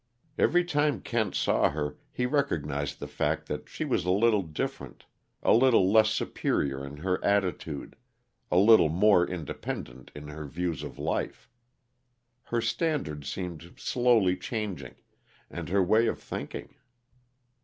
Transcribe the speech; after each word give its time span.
Every 0.35 0.63
time 0.65 0.99
Kent 1.01 1.35
saw 1.35 1.69
her, 1.69 1.99
he 2.11 2.25
recognized 2.25 2.99
the 2.99 3.07
fact 3.07 3.45
that 3.45 3.69
she 3.69 3.85
was 3.85 4.03
a 4.03 4.09
little 4.09 4.41
different; 4.41 5.05
a 5.43 5.53
little 5.53 5.91
less 5.91 6.09
superior 6.09 6.83
in 6.83 6.97
her 6.97 7.23
attitude, 7.23 7.95
a 8.51 8.57
little 8.57 8.89
more 8.89 9.27
independent 9.27 10.09
in 10.15 10.29
her 10.29 10.45
views 10.45 10.81
of 10.81 10.97
life. 10.97 11.47
Her 12.45 12.61
standards 12.61 13.27
seemed 13.29 13.73
slowly 13.77 14.35
changing, 14.35 14.95
and 15.51 15.69
her 15.69 15.83
way 15.83 16.07
of 16.07 16.19
thinking. 16.19 16.73